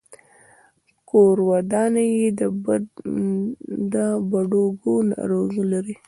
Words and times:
کورودانه 1.09 2.03
يې 2.15 2.27
د 3.93 3.95
بډوګو 4.29 4.95
ناروغي 5.09 5.63
لري. 5.71 5.95